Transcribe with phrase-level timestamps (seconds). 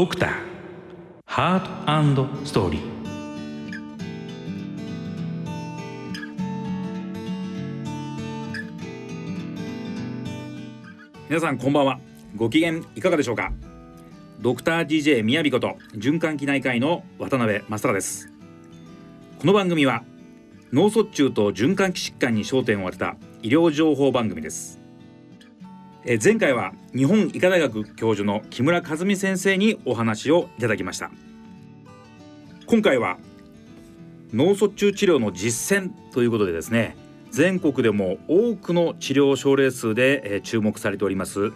[0.00, 0.30] ドクター
[1.26, 2.80] ハートストーリー。
[11.28, 12.00] 皆さんこんばんは。
[12.34, 13.52] ご機嫌いかがでしょうか？
[14.40, 18.32] ドクター DJ 宮城こと循環器内科医の渡辺正孝です。
[19.38, 20.02] この番組は
[20.72, 24.79] 脳卒中と循環器疾患に焦点を当てた医療情報番組です。
[26.04, 31.10] え前回は日本医科大学教授の木村和美先生にお話をいただきました。
[32.66, 33.18] 今回は
[34.32, 36.96] 脳卒中治療の実践ということでですね
[37.30, 41.52] 全国でも多くの治療症例数で、え注目されております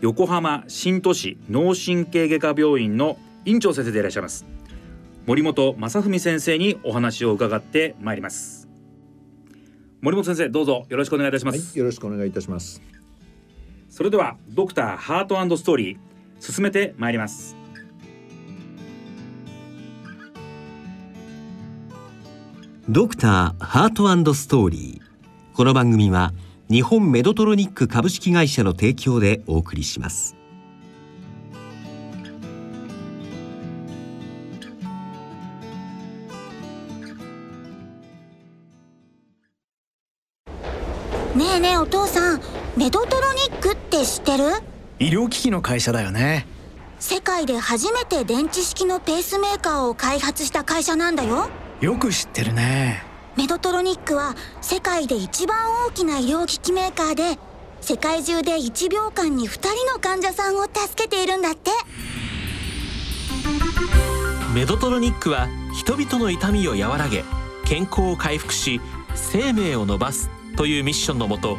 [0.00, 4.46] 横浜新都市脳神経外科病院の院長先生でいらっしゃいます
[5.26, 8.68] 森本正文先生にお話を伺ってまいります。
[10.00, 12.82] 森本先生どうぞよろしくお願いいたします、はい、よろしくお願いいたします。
[13.92, 15.98] それではドクターハートストーリー
[16.40, 17.54] 進めてまいります。
[22.88, 26.32] ドクターハートストーリーこの番組は
[26.70, 30.36] 日本メドトロニック株式会社の提供でお送りします。
[41.36, 42.40] ねえねえお父さん。
[42.74, 43.41] メドトロニック
[44.02, 44.44] って知ってる？
[44.98, 46.46] 医療機器の会社だよね。
[46.98, 51.48] 世界で初めて電池式のペースメーカーを開発した会社なんだよ。
[51.80, 53.02] よく知ってるね。
[53.36, 57.38] メドトロニックは世界で一番大きな医療機器メーカーで
[57.80, 61.70] 世界中で1秒間に2人の患者さんを助けているんだって。
[64.54, 67.24] メドトロニックは人々の痛みを和らげ
[67.64, 68.82] 健康を回復し
[69.14, 71.56] 生命を伸ばすというミッションのもと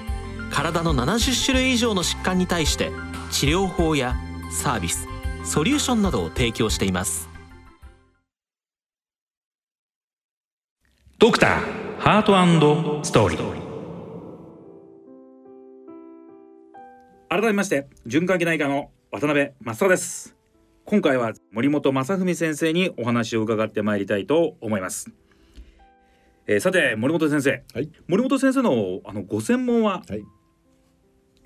[0.54, 2.92] 体の70種類以上の疾患に対して
[3.32, 4.16] 治療法や
[4.52, 5.08] サービス
[5.44, 7.28] ソリューションなどを提供しています。
[11.18, 13.64] ドクターハートストーリー。
[17.30, 20.36] 改めまして循環器内科の渡辺正です。
[20.86, 25.10] 今回は森本正文先生にお話を伺ってまいりたいと思います。
[26.46, 30.24] えー、さて森本先生、はい、森本先生のあのご専門は、はい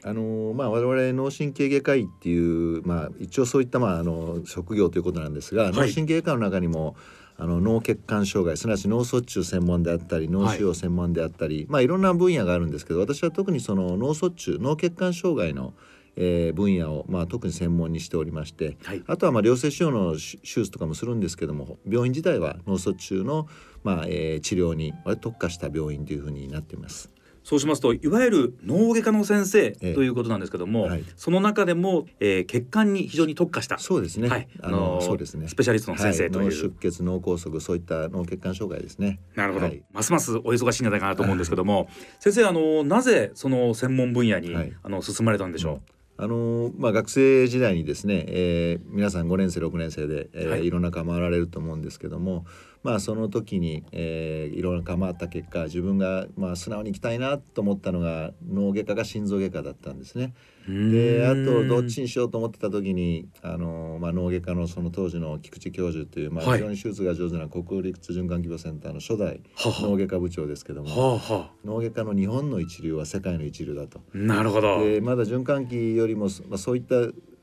[0.07, 6.95] あのまあ、我々脳神経外科医っていう、まあ、一応そういった、まあ、あの職業ということなんですが、はい、脳神経外科の中にも
[7.37, 15.73] あの脳血管障害すなわち脳卒中専門であったり脳腫瘍専門であったり、はいまあ、いろんな分野があるんですけど私は特にその脳卒中脳血管障害の
[16.19, 23.47] えー、分野を、まあ、特に専門にしておりまして、はい、あとはまあ良性腫瘍の手術とかもするんですけども病院自体は脳卒中の、
[23.83, 27.11] まあえー、治療に特化した病院というふうになっています。
[27.47, 35.47] そうしますといわゆる脳外科の先生ということなんですけども、えはい、その中でも、えー、血管に非常に特化したそうですね、はい、あのそうですね。
[35.47, 39.21] スペシャリストの先生という、はい、脳出血脳梗塞そういった脳血管障害ですね。
[39.35, 41.87] なるほど、ますますお忙しいんじゃないかなと思うんですけども、
[42.19, 44.53] 先生あのなぜその専門分野に、
[44.83, 45.81] あの進まれたんでしょう、うん。
[46.17, 52.43] あのまあ、学生時代にですね、えー、皆さん5年生6年生で、えーはい、いろんな科回られると思うんですけども、
[52.87, 60.33] まあ、その時に、えー、いろんな科回った結果自分が、まあ、素直に行きたいなと思ったのが脳外科か心臓外科だったんですね。
[60.69, 69.41] であとどっちにしようと思ってた時にあの、まあ、脳外科のその当時の菊池教授という、まあ、非常に手術が上手な国立循環器病センターの初代
[69.81, 71.19] 脳外科部長ですけども、
[71.65, 73.99] 脳外科の日本の一流は世界の一流だと。
[74.13, 76.95] なるほどでまだ循環器よりも、まあ、そういった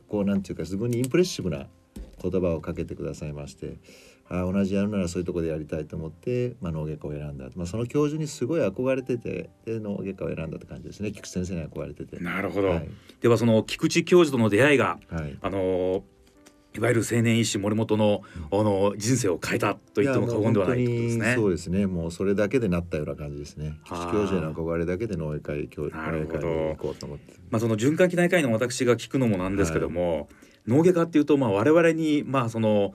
[0.09, 1.67] こうなんていうか自分にインプレッシブな
[2.23, 3.77] 言葉をかけてくださいまして。
[4.29, 11.13] あ同じやるならそういうところでやりたいと思って、まあ、脳外科を選んだ、まあ、その教授にすごい憧れててで脳外科を選んだって感じですね。
[11.13, 12.19] 菊池先生に憧れてて。
[12.19, 12.89] なるほど、はい、
[13.21, 16.05] ではその菊池教授との出会いが、はい、あの
[16.77, 21.35] いわゆる青年医師森本のあの人生を変えたと言っても過言ではないですね。
[21.37, 21.87] そうですね。
[21.87, 23.79] もうそれだけでなったような感じですね。
[23.85, 26.49] 菊池教授への憧れだけで脳外科医教なるほど。
[26.49, 27.35] 行こうと思って。
[27.51, 30.27] まあその循環器内科医の私が聞くのもなんですけども、はい、
[30.67, 32.93] 脳外科っていうとまあ我々にまあその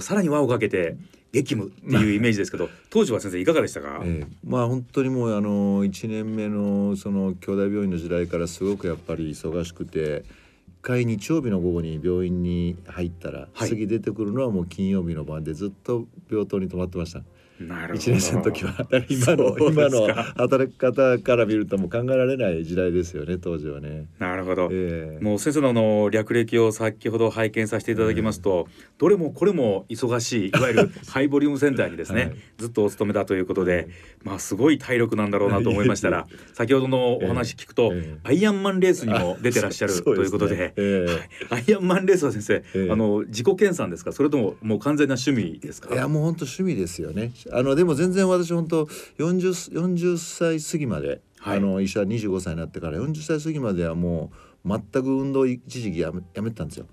[0.00, 0.96] さらに輪をかけて
[1.32, 10.24] 激務っていうイメージですけど 当時は先生いかがでしたか、ええ、まあ本当にもうあの1年目のその兄弟病院の時代からすごくやっぱり忙しくて
[10.68, 17.22] 一回日曜日の午後に病院に入ったら、はい、次出てくるのはもう金曜日の晩でずっと病棟に泊まってました。
[17.60, 18.00] なるほど。
[18.00, 24.06] 1年生の時は今の今の働き方から見るともう考えられない時代ですよね当時はね。
[24.18, 25.24] なるほど、ええ。
[25.24, 28.68] もう先生のあの略歴を先ほど拝見させていただきますと、
[28.98, 32.36] どれもこれも忙しいいわゆる ハイボリュームセンターにですね、はい。
[32.58, 33.88] ずっとお勤めだということで、
[34.22, 38.18] まあすごい体力なんだろうなと思いましたら 先ほどのお話聞くと、ええ。
[38.24, 40.72] アイアンマンレースにも出てらっしゃるそということで。
[40.76, 41.06] え
[41.48, 41.62] はい。
[41.66, 42.90] アイアンマンレースは先生、ええ。
[42.90, 44.12] あの自己研鑽ですか？
[44.12, 45.88] それとももう完全な趣味ですか？
[45.92, 47.32] えいやもう本当趣味ですよね。
[47.52, 48.84] あのでも全然私本当
[49.18, 51.58] 40 40歳過ぎまで、はい。
[51.58, 54.30] あの医者25歳になってから40歳過ぎまではも
[54.64, 56.86] う全く運動一時期やめやめてたんですよ。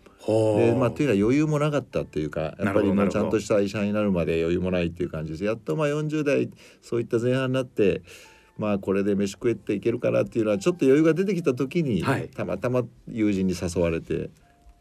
[0.58, 5.44] でまあというのは余裕もなかったっていうかやっぱりちゃんとした医者になるまで余裕もないっていう感じです。
[5.44, 6.50] やっとまあ40代
[6.82, 8.02] そういった前半になって
[8.58, 12.30] まあこれで飯食えていけるかなっていうのはちょっと余裕が出てきた時に、はい。
[12.30, 14.32] たまたま友人に誘われて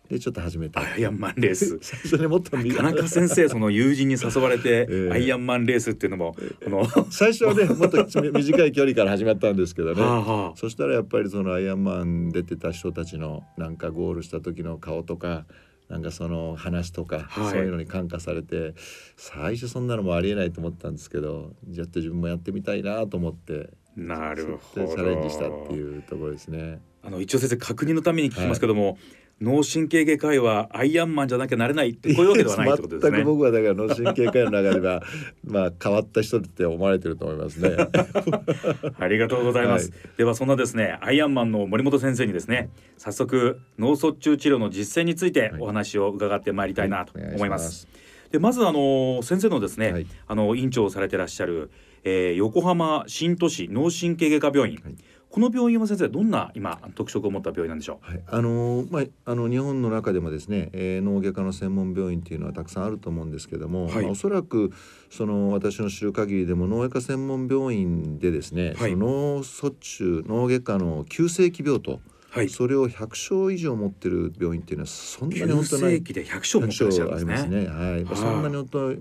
[0.08, 0.80] でちょっと始めた。
[0.80, 1.78] アイアンマンレース。
[1.80, 5.10] 最初にもっと田中先生その友人に誘われて、 ええ。
[5.12, 10.02] アイアンマンレースっていうのもこの、は 最初はねもっと短い距離から始まったんですけどね。
[10.02, 10.56] あはあ。
[10.56, 15.46] そしたらやっぱりそのアイアンマン出てた人たちのなんかゴールした時の顔とか
[15.88, 17.50] なんかその話とか、はい。
[17.52, 18.74] そういうのに感化されて
[19.16, 24.86] 最初そんなのもありえないと思ったんですけどじゃあ自分もやってみたいなと思ってなるほど。
[24.86, 26.80] でチャレンジしたっていうところですね。
[27.02, 28.98] あの一応先生確認のために聞きますけども、
[29.40, 33.25] 脳神経外科医はアイアンマンじゃなきゃなれないってこういうわけではないってことです 全くね。
[33.25, 35.02] 僕はだから脳神経科医の中では
[35.44, 37.76] まあ変わった人って思われてると思いますね。
[38.98, 39.90] ありがとうございます。
[39.90, 47.88] はではそんなですねアイアンマンの森本先生にですね早速脳卒中治療の実践についてはいお話を伺ってまいりたいなと思います。
[48.30, 51.70] でまずあの先生のですね、はいあの院長をされてらっしゃる、
[52.02, 54.94] えー横浜新都市脳神経外科病院、はい
[55.34, 64.72] この病院は先生どんな今特色を持った病院なんでしょはい、あのーまああの日本の中でもですね、えー脳外科の専門病院っていうのはたくさんあると思うんですけども、はいまあ、おそらく
[65.10, 72.00] その私の知る限りでも脳外科専門病院でですね、はいその脳卒中脳外科の急性期病棟、う。
[72.30, 72.48] はい。
[72.48, 77.32] それを100床以上持ってる病院っていうのはそんなに急本当ないで100床持ってらっしゃるんありですね。
[77.32, 77.56] ますね。
[77.66, 78.98] はい、はいそんなに本当世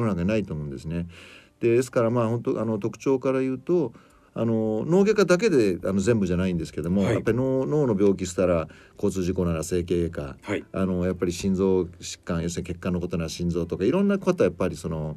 [0.00, 1.08] の中にないと思うんですね。
[1.60, 3.92] でですからまあ本当あの特徴から言うと。
[4.36, 10.64] あの脳外科だけであの全部じゃないんですけども、はいやっぱり脳脳の病気したら交通事故なら整形外科はい。
[10.72, 15.16] あのやっぱり心臓疾患要するに血管のことなら心臓とかいろんなことはやっぱりその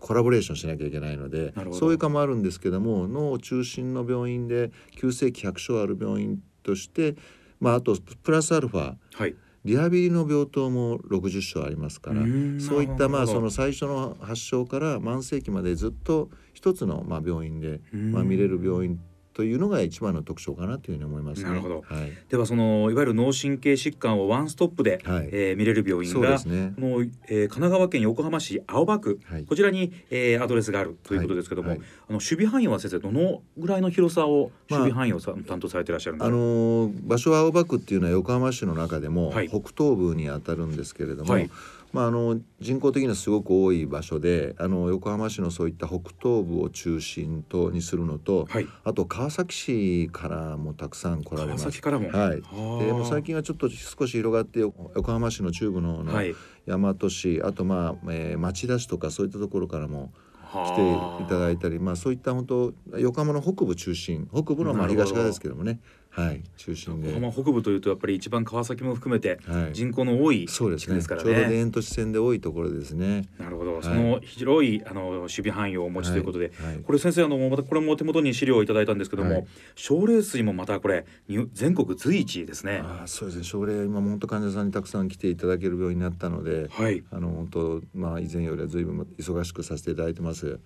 [0.00, 7.16] コラボレーションしなきゃいけないのでそういう科もあるんですけども脳中心の病院で急性期100床ある病院として、
[7.60, 9.34] まあ、あとプラスアルファはい。
[9.66, 12.20] リハビリの病棟も60床ありますから
[12.60, 17.80] そういったまあその最初の発症から慢性期までずっと一つのまあ病院で
[18.12, 19.00] まあ見れる病院
[19.36, 21.50] というのが一番の特徴かなというふうに思いますね。
[21.50, 21.84] なるほど。
[21.86, 25.28] はい、ではそのいわゆる脳神経疾患をワンストップで、はい。
[25.30, 26.72] えー見れる病院がね。
[26.74, 29.44] この、えー神奈川県横浜市青葉区、はい。
[29.44, 31.78] こちらに、えーアドレスがあるということですけども、はい。
[31.80, 31.88] はい。
[32.08, 36.34] あの守備範囲は先生どのぐらいの広さをまあ守備範囲をさ、担当されていらっしゃるんですあか。
[36.34, 39.48] のー場所は青葉区っていうのは横浜市の中でもはい。
[39.50, 41.50] 北東部にあたるんですけれども、はい
[41.92, 48.66] まあ、あの人口的にはすごく多い場所であの横浜市のそういった北東部を中心とにするのと、はい。
[48.84, 51.64] あと川崎市からもたくさん来られ川ます。
[51.64, 52.08] 崎からも。
[52.08, 56.04] はい、はあでもう最近はちょっと少し広がって横横浜市の中部の。
[56.04, 56.34] 大
[56.66, 60.12] 和市、あとまあ、えー町田市とかそういったところからも
[60.52, 65.80] 来はあていただいたりまあそういった本当横浜の北部中心北部の東側ですけどもね
[66.16, 66.42] はい。
[66.56, 67.08] 中心で。
[67.08, 69.72] 横浜北部というとやっぱり一番川崎も含めてはい。
[69.74, 70.84] 人口の多いそうですね。
[70.84, 71.56] 地区ですからちょうど田ね。
[71.56, 73.26] 園都市線で多いところですね。
[73.38, 73.82] なるほど、い。
[73.82, 76.74] その広いあの守備範囲をお持ちということで、はい。
[76.74, 76.82] はい。
[76.82, 79.46] これ先生あのまたこれもお手元に資料をいただいたんですけども、はい。
[79.74, 82.80] 症例数もまたこれに全国随一ですね。
[82.82, 83.44] ああそうですね。
[83.44, 87.04] 症例今も本当患者さんにたくさん来ていただける病院になったのではい。
[87.10, 90.58] あの本当まあ以前よりは随分忙しくさせていただいてます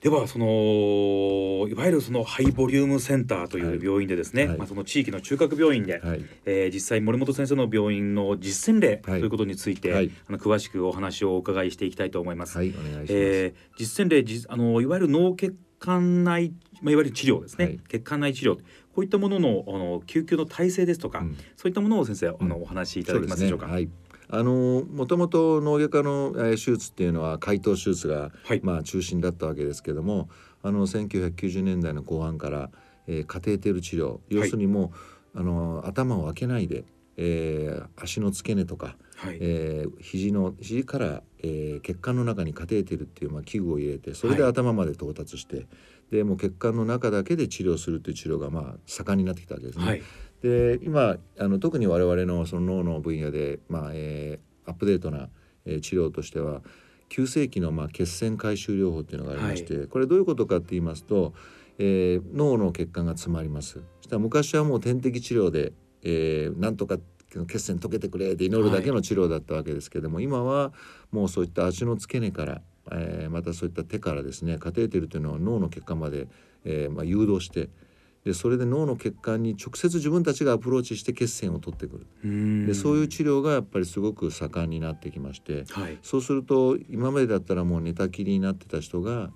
[0.00, 4.58] ではそのいわゆるそのハイボリュームセンターという病院でですね、はい。
[4.58, 6.24] まあその地域の中核病院で、はい。
[6.44, 9.20] えー実際森本先生の病院の実践例とはい。
[9.20, 10.10] いうことについて、はい。
[10.28, 12.56] あの詳しくお話をお伺いしていきたいと思います。
[12.56, 12.70] はい。
[12.70, 17.80] お願いします、えー実践例じあのいわゆる脳血管内、まあ、いわゆる治療ですね、はい。
[17.88, 18.54] 血管内治療。
[18.54, 21.36] こういったもののあの救急の体制ですとか、うん。
[21.56, 23.66] そういったものを先生あのお話しいただけますでしょうか？
[23.66, 23.88] そう
[24.30, 28.60] あのもともと脳外科の、えー手術っていうのは開頭手術が、はい。
[28.62, 30.28] まあ、中心だったわけですけども
[30.62, 32.70] あの1990年代の後半から、
[33.06, 34.92] えーカテーテル治療要するにも
[35.34, 36.84] う、あの頭を開けないで、
[37.16, 39.38] えー足の付け根とか、はい。
[39.40, 44.52] えー肘の肘から、えー血管の中にカテーテルっていう、まあ、器具を入れてそれではい。
[44.52, 45.66] 頭まで到達して、
[46.10, 49.84] でもう血管の中だけで治療するという治療がまあ盛んになってきたわけですね。
[50.42, 55.28] はいで今あの特に我々のその脳の分野で、まあえーアップデートな、
[55.64, 56.60] えー治療としては
[57.08, 61.32] 急性期のまあ血栓回収療法っていうのがありまして、これどういうことかって言いますと、
[61.78, 63.72] えー脳の血管が詰まります。
[63.72, 66.98] そしたら昔はもう点滴治療で、えーなんとか
[67.46, 70.72] 血栓溶けてくれって祈るだけの治療だったわけですけども、今は
[71.10, 72.60] もうそういった足の付け根から、
[72.92, 76.28] えーまたそういった手からですねカテーテルというのは脳の血管まで、
[76.64, 77.70] えーまあ、誘導して
[78.24, 82.06] でそれで脳の血管に直接自分たちがアプローチして血栓を取ってくる。
[82.24, 82.66] うん。
[82.66, 85.98] でそういう治療がやっぱりすごく盛んになってきましてはい。
[86.02, 89.30] そうすると今までだったらもう寝たきりになってた人が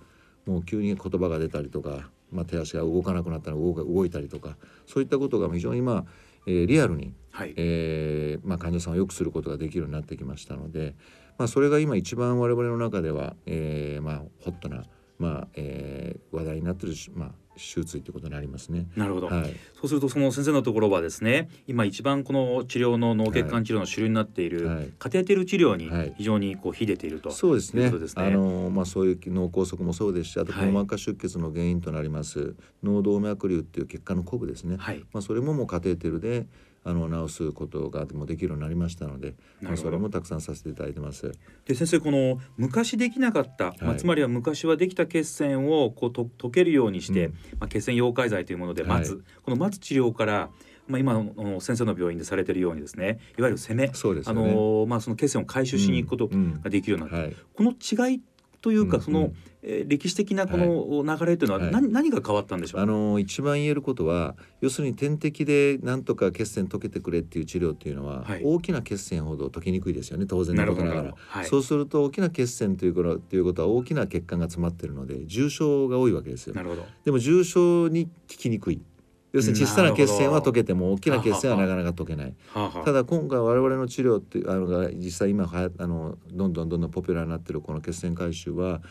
[0.46, 6.04] もう急に言葉が出たりとか、まあ、手足が動かなくなったら動か動いたりとかそういったことが非常にまあ、
[6.46, 7.54] えーリアルに、はい。
[7.56, 10.96] えーまあ、患者さんを良くすることができるようになってきましたので、
[11.38, 14.84] まあ、それが今一番我々の中では、えーまあ、ホットな、
[15.18, 18.86] まあえー話題になってるし、まあ、手術ということになりますね。
[18.96, 19.54] なるほど、はい。
[19.74, 24.90] そうするとその先生のところはですね今一番この治療の脳血管治療の主流になっている、はい。
[24.98, 26.14] カテーテル治療にはい。
[26.16, 27.88] 非常にこう秀でていると、そうですね。
[27.90, 28.24] というですね。
[28.24, 30.60] あのまあ、そういう脳梗塞もそうですしあとはい。
[30.62, 35.04] 硬膜下出血の原因となります、脳動脈瘤っていう血管のコブですね、はい。
[35.12, 36.46] まあ、それももうカテーテルで
[36.84, 41.32] あの治すことがもうできるようになりましたので、まあ、それもたくさんさせていただいてます。
[41.66, 47.32] で先生この昔できなかった、まあ、はいつまりは昔はできた血栓をこうと溶けるようにして、うん。
[47.60, 50.50] まあ、血栓溶解剤というもので待つ、はいこの待つ治療から、
[50.86, 54.54] まあ、今の先生の病院でされているようにですねいわゆる攻め、あそうですよね。
[54.54, 57.36] のまあ、その血栓を回収しに行くことうんができるようになった、はい。
[57.54, 58.20] この違い
[58.62, 61.72] というか、うんその、えー歴史的なこの流れというのははい。
[61.72, 62.80] 何,、何が変わったんでしょう？
[62.80, 68.42] あの一番言えることは要するに点滴でなんとか血栓溶けてくれっていう治療っていうのは、はい。
[68.42, 70.26] 大きな血栓ほど溶けにくいですよね。
[70.26, 71.14] 当然のことながら。
[71.16, 71.44] はい。
[71.46, 76.54] そうすると大きな血栓ということということは大きな血管が詰まってるので重症が多いわけですよ。
[76.54, 76.84] なるほど。
[77.04, 78.80] でも重症に効きにくい
[79.32, 82.34] 要するに小さな血栓は溶けても大きな血栓はなかなか溶けない。
[82.84, 88.82] ただ今回我々の治療ってあのが実際今はやあのどんどんどんどんポピュラーになってるこの血栓回収は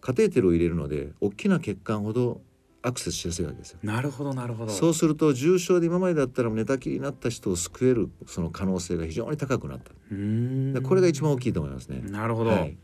[0.00, 2.40] カテーテルを入れるので大きな血管ほど
[2.84, 3.78] アクセスしやすいわけですよ。
[3.82, 4.72] なるほどなるほど。
[4.72, 9.92] そうすると重症で今までだったら寝たきりになった人を救えるその可能性が非常に高くなった。
[10.10, 10.72] うーん。
[10.72, 12.00] でこれが一番大きいと思いますね。
[12.10, 12.76] なるほど、はい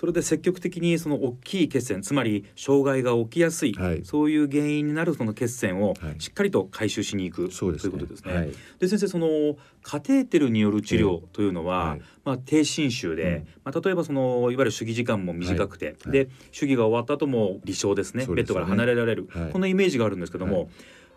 [0.00, 4.00] それで積極的にその大きい血栓つまり障害が起きやすい、はい。
[4.02, 6.14] そういう原因になるその血栓をはい。
[6.18, 7.90] しっかりと回収しに行く、そうですね。
[7.90, 8.34] ということですね。
[8.34, 8.52] はい。
[8.78, 9.28] で先生その
[9.82, 12.02] カテーテルによる治療というのは、はい。
[12.24, 13.48] まあ、低侵襲で、うん。
[13.64, 16.12] まあ、例えばそのいわゆる手技時間も短くて、はい。
[16.12, 16.28] で
[16.58, 18.24] 手技が終わった後も離床ですね。
[18.24, 18.34] ね。
[18.34, 19.52] ベッドから離れられる、はい。
[19.52, 20.68] こんなイメージがあるんですけども、はい。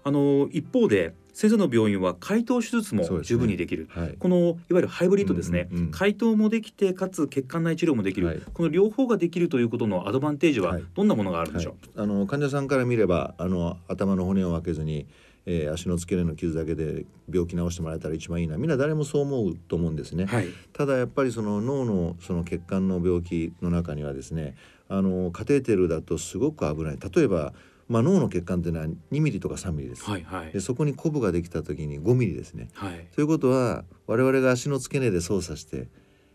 [0.03, 3.87] あの一方で先生の病院は解凍手術も十分にできる。
[3.89, 4.15] はい。
[4.17, 5.91] このいわゆるハイブリッドですね、うんうんうん。
[5.91, 8.41] 解凍もできてかつ血管内治療もできる、はい。
[8.53, 10.83] この両方ができるということのアドバンテージははい。
[10.93, 15.07] どんなものがあるんでしょう、はい、あの患者さんから見ればあの頭の骨を分けずに、
[15.45, 18.57] えー足の付け根の傷だけで病気治してもらえたら一番いいな。
[18.57, 20.25] みんな誰もそう思うと思うんですね。
[20.25, 20.47] はい。
[20.71, 24.55] ただやっぱりその脳のその血管の病気の中にはですね
[24.87, 26.97] あのカテーテルだとすごく危ない。
[26.97, 27.53] 例えば、
[27.93, 32.69] まあ、脳の血管っていうのは2ミリとか3ミリです、はいはいでそこにコブができた時に5ミリですね。
[32.73, 35.89] はいということは我々が足の付け根で操作して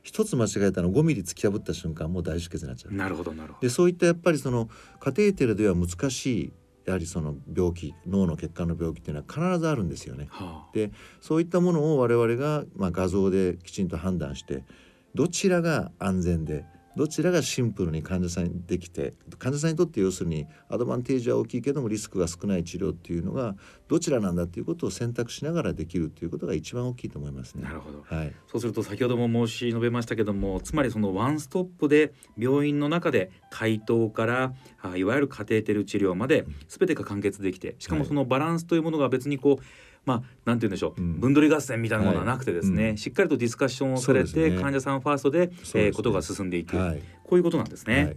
[0.05, 2.95] 一つ間違えたの5ミリ突き破った瞬間もう大出血になっちゃう。
[2.95, 4.69] なるほどなるほどでそういったやっぱりその
[5.00, 6.53] カテーテルでは難しい
[6.85, 10.29] やはりその病気脳の血管の病気っていうのは必ずあるんですよね。
[10.31, 14.62] はあでそういったものを我々が、まあ、画像できちんと判断して
[15.15, 16.65] どちらが安全で
[16.99, 23.55] どちらがシンプルに患者さんにできて患者さんにとって要するにアドバンテージは大きいけどもリスクが少ない治療っていうのが
[23.87, 27.62] どちらなんだっていうことを選択しながらできるっていうことが一番大きいと思いますね。
[27.62, 28.02] なるほど。
[28.02, 38.09] はい、そうすると先ほども申し述べましたけどもつまりそのワンストップで病院の中で解凍からあいわゆるカテーテル治療まで全てが完結できてしかもはい。
[38.09, 39.64] そのバランスというものが別にこう
[40.09, 41.21] まあなんて言うんでしょう、うん。
[41.21, 47.03] 分取り合戦みたいなものはなくてですね、しっかりとディスカッションをされて、患者さんファーストでえーことが進んでいく、はい。
[47.25, 48.05] こういうことなんですね。
[48.05, 48.17] はい。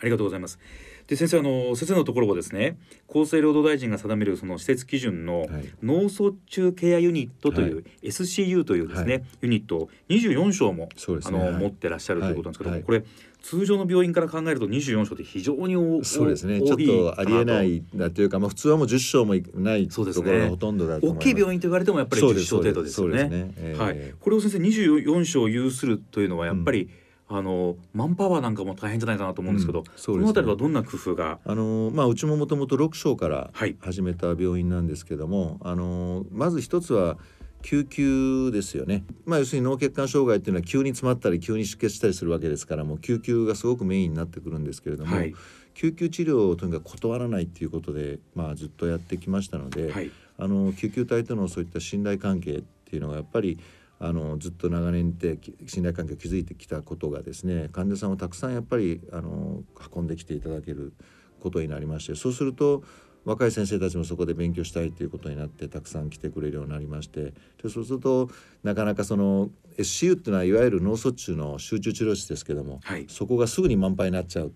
[0.00, 0.58] ありがとうございます。
[1.06, 5.48] で先生あの先生のところはですね厚生労働大臣が定めるその施設基準のはい。
[5.82, 9.24] 脳卒中ケアユニットという、は SCU というですね、はい。
[9.42, 11.38] ユニットを24床も、ね。
[11.38, 13.04] はい持ってらっしゃるということなんですけどこれ
[13.42, 16.60] 通常の病院から考えると24床って非常に多そうですね。
[16.62, 21.28] ちょっとありえなかいなというか、まあ、普通はもう10床もいないところがほとんどだと思います。
[21.28, 23.74] きい病院と言われてもやっぱり10そうです床程度ですよね。
[23.76, 26.88] はい、これを先生24床有するというのはやっぱり、
[27.26, 30.18] あのマンパワーなんかも大変じゃないかなと思うんですけど、うんそね。
[30.18, 31.38] このあたりはどんな工夫が？
[31.44, 33.76] あのまあうちももともと6床からはい。
[33.80, 37.16] 始めた病院なんですけども、あのまず一つは
[37.62, 39.04] 救急ですよね。
[39.24, 45.34] まあ要するに脳血管障害っていうのは急に詰まったり急に出血したりするわけですからもう救急がすごくメインになってくるんですけれども、はい。
[45.72, 50.10] 救急治療をとにかく断らないっていうことでまあずっとやってきましたので、はい。
[50.36, 53.58] あの救急隊とのそういった信頼関係っていうのがやっぱり
[53.98, 59.62] あのずっと長年って信頼関係を築いてきたことがですね患者さんをたくさんやっぱりあの
[59.94, 60.92] 運んできていただける
[61.40, 62.82] ことになりましてそうすると
[63.24, 67.32] 若い先生たちもそこで勉強したいということになってたくさん来てくれるようになりまして
[67.62, 68.28] でそうすると
[68.62, 74.52] なかなかその SCU っていうのはいわゆる脳卒中の集中治療室ですけども、はい、そこがすぐに満杯になっちゃう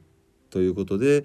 [0.50, 1.25] ということで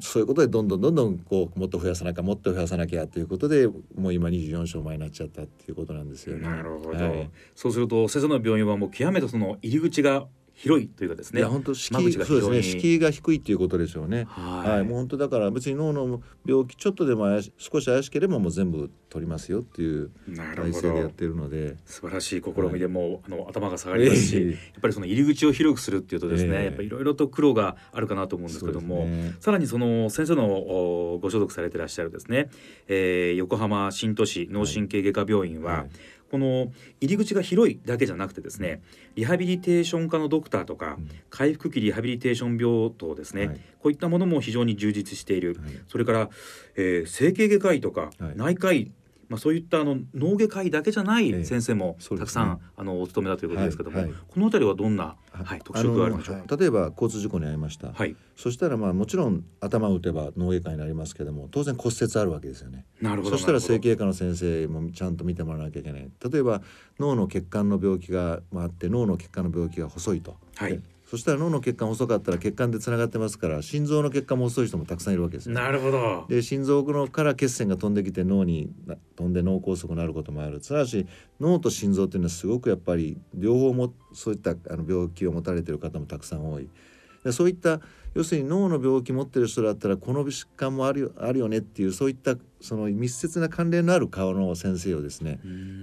[0.00, 6.46] そういうことでどんどんどんどんこうもっと増やさなきゃもっと増やさなきゃということでもう今24床前になっちゃったっていうことなんですよね。
[6.48, 11.40] なるほど、はい、そうすると先生の病院はもう極めてその入り口が広いというかですね。
[11.40, 14.24] いや本当敷居そうですね敷居が低いっていうことですよね。
[14.24, 17.26] はい、はい、もう本当だから別に脳の病気ちょっとでも
[17.58, 20.10] 少し怪しければもう全部取りますよっていう
[20.56, 21.76] 体制でやってるので。
[21.84, 32.48] 素晴らしい試みでも、はい、あの頭が下がりますし、えー、やっぱりその入り口を広くするっていうとですね、えー、やっぱりいろいろと苦労があるかなと思うんですけども、ね、さらにその先生のご所属されてらっしゃるですね、
[32.88, 35.90] えー、横浜新都市脳神経外科病院は、はい
[36.30, 38.82] この入り口が広いだけじゃなくてですね
[39.14, 46.30] リハビリテーション科のドクターとか、うん、回復期リハビリテーション病棟ですね、はい、こういったものも非常に充実している、はい、それから、
[46.76, 48.90] えー、整形外科医とか、内科医
[49.28, 56.56] まあ、そういったあの脳外科医だけじゃない先生もたくさん、ええね、あのお勤めだということですけども、はいはい、この辺りはどんな、はい、特色があるんでしょうか？
[56.56, 62.84] 例えば交通事故に遭いました、はい、そしたらまあもちろん頭を打てば脳外科になりますけども当然骨折あるわけですよね。
[63.00, 66.10] なるほどそしたら整形外科の先生もちゃんと見てもらわなきゃいけない。
[66.30, 66.62] 例えば
[67.00, 76.26] 脳の血管の病気があって脳の血管の病気が細いと、はい、そしたら脳の血管細かったら血管でつながってますから心臓の血管も細い人もたくさんいるわけですよ、なるほど。
[76.28, 78.70] で心臓のから血栓が飛んできて脳に
[79.14, 81.06] 飛んで脳梗塞になることもあるただし
[81.40, 86.68] 脳と心臓っていうのはすごくやっぱり両方もそういったあの病気を持たれている方もたくさん多い。
[87.22, 87.80] でそういった
[88.14, 95.38] 要するに脳の病気持ってる人だったらこの疾患もあるよあるよねっていうそういったその密接な関連のある顔の先生をですね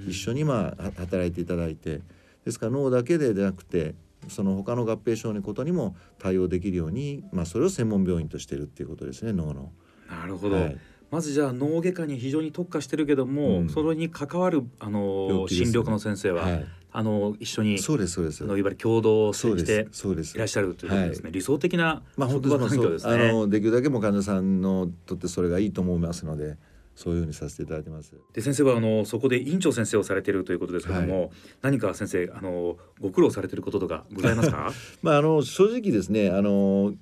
[0.07, 2.01] 一緒にまあ働いていただいて。
[2.45, 3.95] ですから脳だけででなくて
[4.29, 9.71] その他の合併症のことにも対応できるように、まあ、それを専門病院としてるっていうことですね脳の。
[10.09, 10.77] なるほど、はい、
[11.11, 18.43] まずじゃあ脳外科に非常に特化してるけども、うん、それに関わるあの、ね、診療科の先生は、はい、あの一緒にそうですそうです。
[18.43, 19.87] あのいわゆる共同して
[20.35, 26.57] いらっしゃるということですね、はい、理想的な職場環境ですね、まあ、あのできるだけも患者さんのとってそれがいいと思いますので。
[26.95, 28.13] そういうふうにさせていただいてます。
[28.33, 31.29] で先生はあのそこで院長先生をされているということですけども、はい、
[31.61, 34.71] 何か先生あのご苦労されていることとかございますか？
[35.01, 36.93] まああの正直ですねあの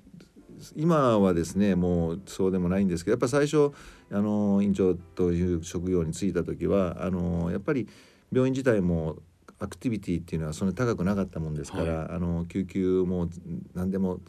[0.76, 3.72] 今はですねもうそうでもないんですけどやっぱ最初
[4.10, 7.88] あの院長という職業に就いた時はあのやっぱり
[8.30, 9.16] 病院自体も
[9.58, 13.28] アクティビティっていうのはそんなに高くなかったもんですから、はい、あの救急も
[13.74, 14.20] 何でも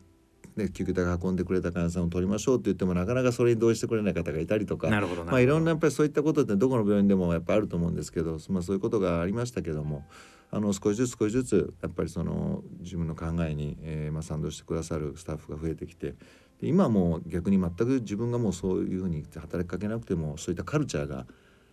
[0.56, 10.06] ね、救急隊が運んでくれた患者さんを取りましょうって言ってもなかなかそれに同意してくれない方がいたりとかなるほどまあ、いろんなやっぱりそういったことってどこの病院でもやっぱあると思うんですけど、まあ、そういうことがありましたけども
[10.52, 16.14] あの少しずつ少しずつやっぱりその自分の考えに、えーまあ、賛同してくださるスタッフが増えてきて
[16.62, 21.26] で今も逆に全く自分がもうそういうふうに働きかけなくてもそういったカルチャーが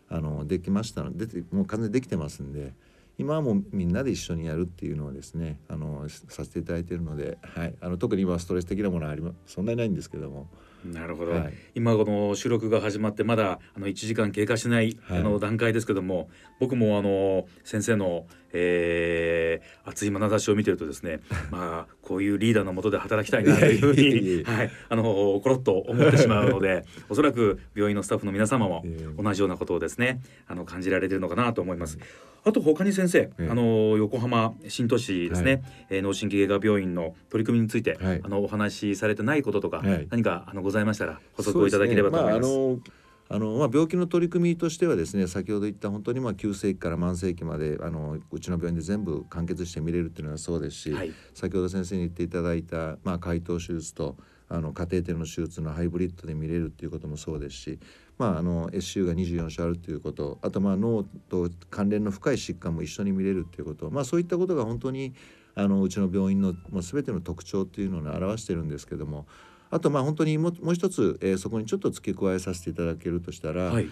[0.09, 2.73] あのできましたのでもう完全にできてますんで。
[3.19, 10.49] 今はもうみんなで一緒にやるっていうのをですねあのさせていただいているので、はい、あの特に今ストレス的なものはありまそんなにないんですけども。
[10.85, 28.85] なるほど、はい、今この収録が始まってまだあの1時間経過しない、あの段階ですけども僕もあの先生の、えー、熱い眼差しを見てるとですね まあこういうリーダーのもとで働きたいなというふうに、はい、あのコロッと思ってしまうのでおそらく病院のスタッフの皆様も
[29.19, 31.99] 同じようなことをですねあの感じられているのかなと思います。
[32.43, 42.43] あと他に先生、あの横浜新都市ですね、はい、えー、脳神経外科病院の取り組みについて、はい、あのお話しされてないこととか、はい、何かあのございましたら補足をいただければと思いま
[42.83, 43.01] す。
[43.33, 54.17] あのまあ、病気の取り組みとしてはですね先ほど言った本当にまあ急性期から慢性期まであのうちの病院で全部完結して見れるっていうのはそうですし、はい、先ほど先生に言っていただいた、まあ、解凍手術と
[54.49, 57.79] あのカテーテルの手術のハイブリッドで見れるっていうこともそうですし、
[58.19, 65.15] まあ、あの SU が24種あるということあとまあ脳と関連の深い疾患も一緒に見れるっていうこと、まあ、そういったことが本当に
[65.55, 69.27] あのうちの病院のもう全ての特徴っていうのを表してるんですけども
[69.71, 73.89] あとまあ本当にもうもう一つ、えー、そこにちょっと付け加えさせていただけるとしたら、はい、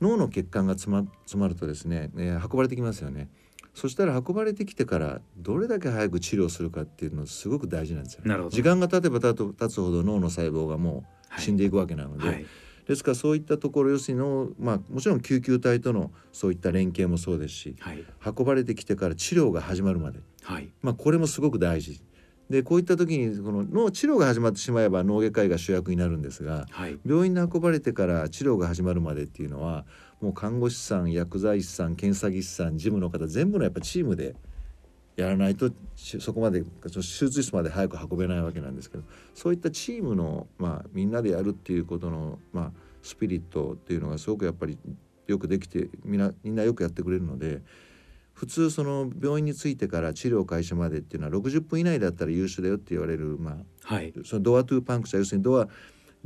[0.00, 3.28] 脳の血管が詰ま詰まるとですね、えー、運ばれてきますよね。
[3.72, 8.50] そしたら運ばれてきてからどれだけ早く治療するかっていうのすごく大事なんですよ。
[8.50, 9.34] 時間が経てば経
[9.68, 11.04] つほど脳の細胞がも
[11.36, 12.24] う死んでいくわけなので。
[12.26, 12.34] はい。
[12.34, 12.46] はい
[12.90, 18.04] ですからそういったところ要するにの、まあ、もちろん救急隊とのそういった連携もそうですし、はい、
[18.36, 22.02] 運ばれてきてから治療が始まるまで、はい、まあ、これもすごく大事
[22.50, 26.98] でこういった時にこの脳治療が始まってしまえば脳外科医が主役になるんですがはい。
[27.06, 29.86] 病院に運ばれてから治療が始まるまでっていうのは
[30.20, 34.34] もう看護師さん薬剤師さん検査技師さん事務の方全部のやっぱチームで
[35.16, 44.78] やらないとしそこまで手術室まで早く運べないわけなんですけどそういったチームの、まあ、みんなでやるっていうことの、まあ、スピリットっていうのがすごくやっぱり
[45.26, 47.62] よくできてみんなみんなよくやってくれるので
[48.40, 54.14] 普通その病院に着いてから治療開始までっていうのは60分以内だったら優秀だよって言われる、まあ、はい。
[54.24, 55.68] そのドアトゥーパンクチャー要するにドア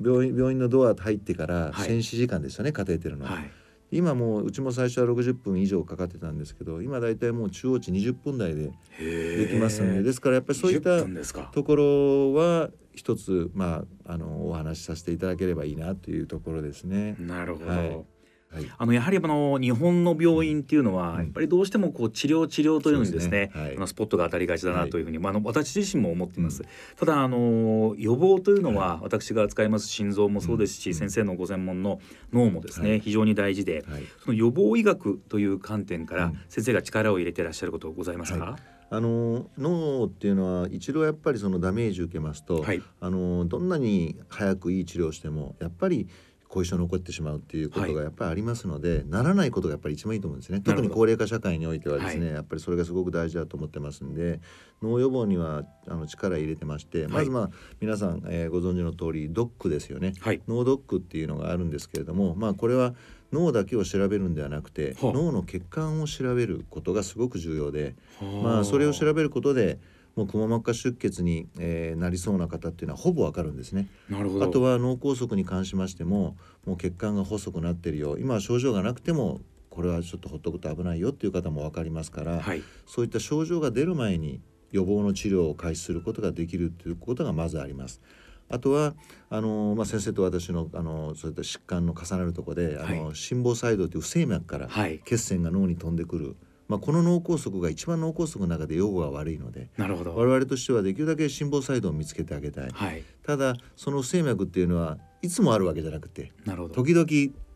[0.01, 1.89] 病院病院のドア入ってからはい。
[1.89, 3.27] 戦死時間ですよね、カテーテルの。
[3.27, 3.51] はい。
[3.91, 11.51] 今もううちも最初は60分以上かかってたんですけど今だいたいもう中央値20分台ででできますのでですからやっぱりそういった10分ですか。
[11.53, 17.17] ところは一つまああのお話しさせていただければいいなというところですね。
[17.19, 18.14] なるほど、はい
[18.55, 18.73] はい。
[18.79, 21.19] あのやはりあの日本の病院っていうのはうん。
[21.19, 23.51] やっぱりどうしてもこう治療治療というのにですねね。
[23.53, 23.77] はい。
[23.77, 26.63] あのスポットが当たりがちだなというふうに、まあ、あの私自身も思っています、
[26.97, 30.95] ただあの予防というのは私が扱います心臓もそうですし、うん。
[30.95, 32.01] 先生のご専門の
[32.33, 33.01] 脳もですね、はい。
[33.01, 34.03] 非常に大事ではい。
[34.25, 36.39] その予防医学という観点からうん。
[36.49, 38.59] 先生が力を入れていらっしゃることございますか、は
[38.91, 42.83] あの脳っていうのは一度やっぱりそのダメージ受けますと、はい。
[43.01, 46.09] あのどんなに早くいい治療をしてもやっぱり
[46.55, 50.61] 後遺症残ってしまうっていうことがやっぱりありますので、ならないことがやっぱり一番いいと思うんですね。
[50.61, 54.41] 特に高齢化社会においてはですね、はやっぱりそれがすごく大事だと思ってますんで
[54.81, 60.15] 脳予防にはあの力入れてまして、まずまあ皆さん、えーご存知の通りドックですよね。
[60.21, 60.41] はい。
[60.47, 62.95] 脳ドックっていうのがあるんですけれどもまあこれは
[63.33, 65.13] 脳だけを調べるんではなくてはあ。
[65.13, 69.81] 脳の血管を調べることがすごく重要でままあそれを調べることで
[70.17, 73.89] もうくも膜下出血に、えーなりそうな方っていうのはほぼわかるんですね。
[74.09, 74.45] なるほど。
[74.45, 78.17] あとは脳梗塞に関しましてももう血管が細くなってるよ。
[78.19, 82.63] 今は症状がなくてもこれはちょっとほっとくと危ないよっていう方も分かりますから、はい。
[82.87, 88.01] そういった症状が出る前に予防の治療を開始することができるということがまずあります。
[88.49, 88.95] あとは
[89.31, 95.01] あの、まあ、先生と私のあのそういった疾患の重なるところで、あの心房細動という不整脈からはい。
[95.05, 100.17] 血栓が脳に飛んでくる、まあ、この脳梗塞が一番脳梗塞の中で予後が悪いのでなるほど。
[100.17, 102.71] 我々としてはできるだけ心房細動を見つけてあげたい。
[102.73, 103.03] はい。
[103.23, 106.75] ただその不整脈っていうのはいつもあるわけじゃなくてなるほど。
[106.75, 107.07] 時々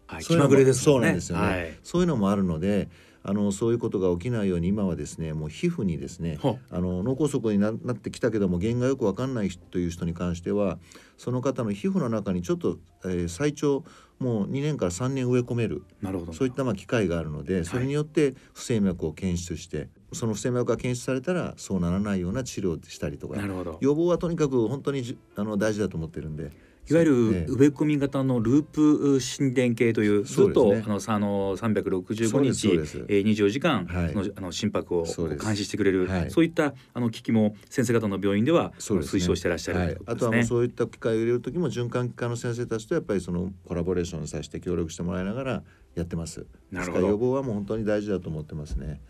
[0.07, 1.79] はい気まぐれですそうなんですよね、はい。
[1.83, 2.89] そういうのもあるので
[3.29, 10.79] あのそういうことが起きないように今はですねもう皮膚にですねはあの脳梗塞にななってきたけども原因がよくわかんない人という人に関しては
[11.19, 13.85] その方の皮膚の中にちょっと、えー最長
[14.19, 16.33] もう2年から3年植え込めるなるほど。
[16.33, 23.79] そういったまあ機会があるのでそれによって不整脈を検出してその不整脈が検出されたらそうならないような治療をしたりとかなるほど。
[23.81, 26.51] 予防はとにかく本当にじあの大事だと思ってるんで
[26.91, 34.13] いわゆる植え込み型のループ心電計というずっと、ねあのさあの365そうです日えー24時間、はい。
[34.13, 35.05] そのあの心拍を
[35.41, 36.31] 監視してくれるはい。
[36.31, 38.75] そういったあの機器も先生方の病院ではね。
[38.79, 39.97] 推奨してらっしゃるはい。
[40.07, 45.63] あとはもうそういった機会を入れる時も循環器科の先生たちとやっぱりそのコラボレーションさせて協力してもらいながら
[45.95, 46.47] やってます。
[46.71, 47.09] なるほど。
[47.09, 49.01] 予防はもう本当に大事だと思ってますね。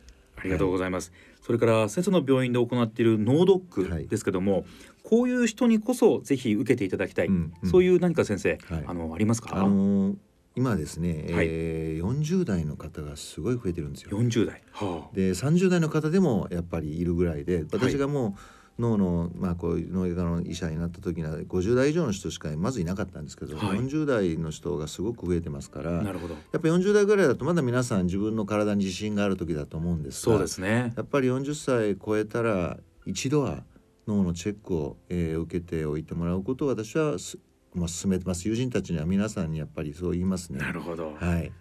[0.40, 1.12] ありがとうございます。
[1.42, 4.04] それから先生の病院で行っている脳ドッはい。
[4.04, 4.64] クですけども、
[5.08, 9.56] こういう人にこそぜひ受けていただきたい、うんうんそういう何か先生、はいあのありますか？
[9.56, 10.16] あのー
[10.54, 14.10] 今ですね、はいえー、40代の方がすごい増えてるんですよ。
[14.10, 14.60] 40代。
[14.72, 18.36] はで30代の方でもやっぱりいるぐらいで私がも
[18.78, 26.34] う脳の、まあ、こういう脳外科の医者になった時には50代以上の人しかまずいなかったんですけど、はい40代の人がすごく増えてますかあ、らなるほど。
[26.34, 30.92] やっぱり40代ぐらいだとまだ皆さん自分の体に自信がある時だと思うんですがそうですね。
[30.96, 33.62] やっぱり40歳超えたら一度は
[34.08, 37.38] 脳のチェックを、えー受けておいてもらうことを私はす、
[37.74, 40.58] まあ、進めてます友人たちには皆さんにやっぱりそう言いますね。
[40.58, 41.14] なるほど。
[41.14, 41.52] はい、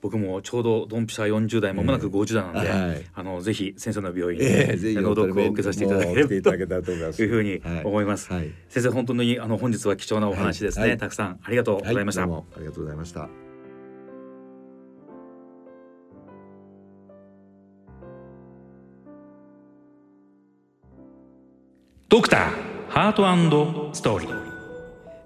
[0.00, 8.32] 僕もちょうどドンピシャ40代まもなく50代なんで、はいあのぜひ先生の病院で脳ドックを受けさせていただければただけたらと思いうふうに思います。
[8.32, 12.22] はい、先生本当にあの本日は貴重なお話ですね、はいはいたくさんありがとうございました。
[12.22, 13.28] はい、どうもありがとうございました。
[22.08, 24.46] ドクターハートストーリー。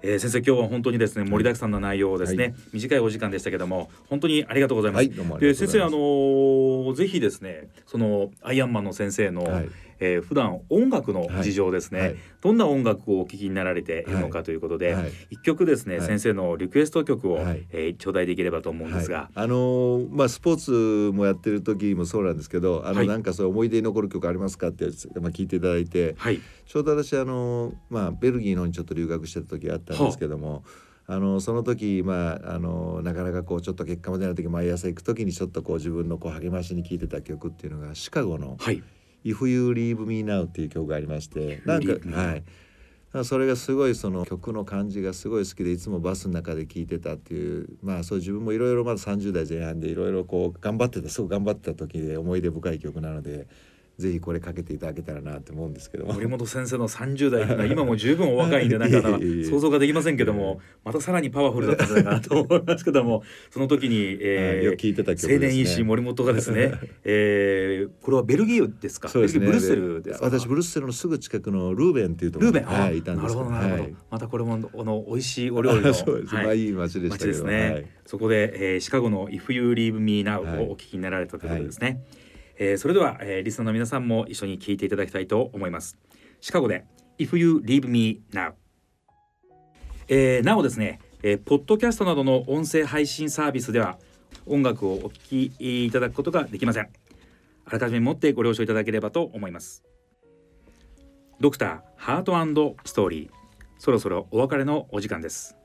[0.01, 2.55] えー、先生今日は本当にですね盛りだくさんな内容をですね、はい。
[2.73, 5.07] 短いお時間でしたけども本当にありがとうございます。
[5.07, 9.69] はいで先生あのーぜひですねそのアイアンマンの先生の、はい。
[9.99, 12.15] えー普段音楽の事情ですね、はい。
[12.41, 15.11] どんな音楽をお聴きになられているのかということで、はい。
[15.29, 16.07] 一曲ですね、はい。
[16.07, 17.63] 先生のリクエスト曲を、はい。
[17.69, 23.07] えー頂戴できればと思うんですが、はい、あのーまあスポーツもやってる時もそうなんですけどあの、はい。
[23.07, 24.85] なんかそう思い出に残る曲ありますかって
[25.21, 26.39] まあ、聞いていただいてはい。
[26.60, 30.63] ちょうど私あのーまあベルギーの方にちょっと留学してた時があったんですけども。
[31.07, 31.17] あ。
[31.17, 38.81] のその時まああのなかなかこうちょっと結果も出ない時毎朝行く時にちょっとこう自分のこう励ましに聴いてた曲っていうのがシカゴのはい
[39.25, 42.43] 「If You Leave Me Now」っていう曲がありましてなんかはい。
[43.25, 53.49] それがすごいその曲の感じがすごい好きでいつもバスの中で聴いてたっていうまあそう自分もいろいろまだ30代前半でいろいろこう頑張ってたすごく頑張ってた時で思い出深い曲なので
[54.01, 56.05] ぜひこれかけていただけたらなって思うんですけど。
[56.05, 69.09] も森本先生の30代今も十分お若いんでなかなか 想像ができませんけどもまたさらにパワフルだったんじゃないかなと思いますけども その時に、はいえよく聞いてた青年医師森本がですね、 えー、これはベルギーですか？
[69.09, 69.45] そうですね。
[69.45, 70.25] ブルッセルですか？
[70.25, 73.95] 私ブルッセルのすぐ近くのルーベンっていうところにルーベン、あはい、いたんですけなるほどなるほど、はい。
[74.09, 76.45] またこれもあの美味しいお料理のそうです、はい。
[76.45, 77.85] まあいい街でしたけどね、はい。
[78.05, 82.03] そこで、えー、シカゴの If You Leave Me Now はいをお聞きになられたということですね、
[82.63, 85.97] えーそれでは、えー、リスナーの皆さんも一緒に聞いていただきたいと思います。
[86.41, 86.85] シカゴで
[87.17, 88.53] If You Leave Me Now、
[90.07, 93.97] えーなおですね、えーポッドキャストなどの音声配信サービスでは
[94.45, 96.89] 音楽をお聞きいただくことができません。
[97.65, 99.83] あらかじめもってご了承いただければと思います。
[101.39, 103.29] ドクターハートストーリー。
[103.79, 105.55] そろそろお別れのお時間です、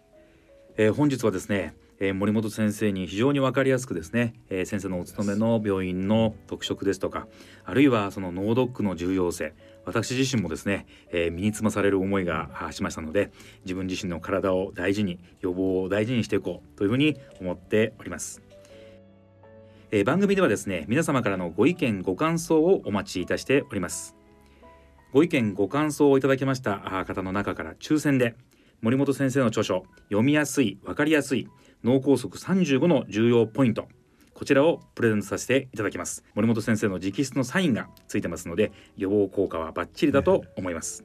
[0.78, 7.26] えー本日はですね、えー森本先生に非常に分かりやすくですね、えー先生のお勤めの病院の特色ですとか
[7.64, 9.54] あるいはその脳ドックの重要性
[9.84, 13.30] 私自身もですね、えー身につまされる思いがあしましたので
[13.64, 18.42] 自分自身の体を大事に予防を大事にしていこうというふうに思っております。
[19.90, 24.16] えー番組ではですね皆様からのご意見ご感想をお待ちいたしております。
[25.12, 28.34] ご意見ご感想をいただきました方の中から抽選で
[28.82, 31.48] 森本先生の著書読みやすいわかりやすい
[31.84, 33.88] 脳梗塞35の重要ポイント。
[34.34, 36.22] こちらをプレゼントさせていただきます。
[36.34, 41.04] 森本先生の直筆のサインがついてますので予防効果はバッチリだと思います、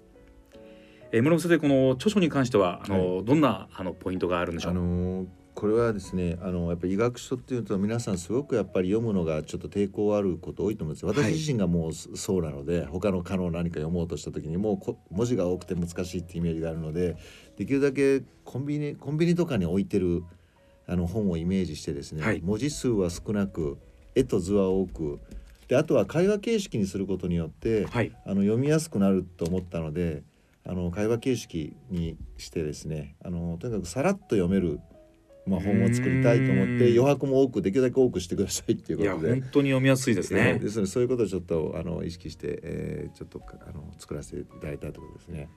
[1.11, 4.71] えー森本先生この著書に関してはあの、どんなあのポイントがあるんでしょう？
[4.71, 11.09] あのーこれはですねあのやっぱり医学書っていうと皆さんすごくやっぱり読むのがちょっと抵抗あること多いと思うんですよ。
[11.09, 11.33] 私はい。
[11.33, 17.17] 自身がもうそそうなので、他の可能何か読もうとした時にもうこ文字が多くて難しいっていうイメージがあるので
[17.57, 20.23] できるだけコンビニコンビニとかに置いてる
[20.91, 23.77] あの本をイメージしてですね、はい文字数は少なく
[24.13, 25.21] 絵と図は多く
[25.69, 30.23] であとは会話形式にすることによって、はいあの読みやすくなると思ったので
[30.65, 34.81] あの会話形式にしてですねあのとにかくさらっと読める、
[35.47, 39.29] まあ、本を作りたいと思って余白も多くできるだけ多くしてくださいっていうことで。
[39.29, 45.47] 本当に読みやすいですねえーですのでそういうことをちょっとあの意識して、えーちょっとあの作らせていただいたということですね。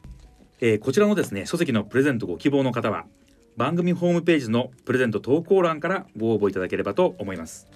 [0.61, 3.07] えーこちらのですね書籍のプレゼントご希望の方は
[3.57, 7.69] 番組ホームページのプレゼント投稿欄からご応募いただければと思います。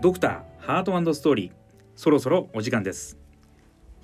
[0.00, 1.52] ドクターハートストーリー
[1.94, 3.18] そろそろお時間です。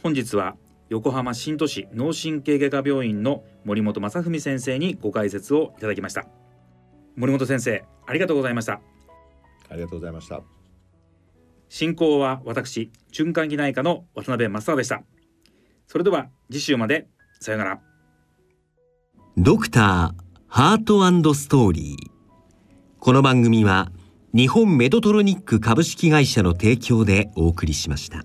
[0.02, 0.56] 本日は
[0.88, 6.26] 横浜新都市脳神経外科病院の森本正文先生にご解説をいただきました。
[7.14, 8.80] 森本先生ありがとうございました。
[9.68, 10.42] ありがとうございました。
[11.68, 15.02] 進行は私循環器内科の渡辺正孝でした
[15.86, 17.08] それでは次週まで。
[17.40, 17.80] さようなら。
[19.36, 22.10] ドクターハートストーリー。
[22.98, 23.90] この番組は
[24.34, 28.24] 日本メドトロニック株式会社の提供でお送りしました。